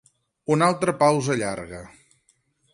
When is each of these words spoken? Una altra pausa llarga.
Una 0.55 0.69
altra 0.69 0.95
pausa 1.05 1.37
llarga. 1.45 1.85